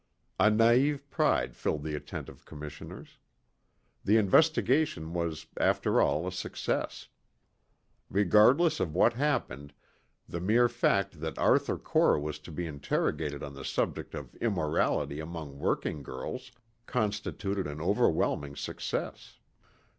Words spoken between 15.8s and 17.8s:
girls, constituted an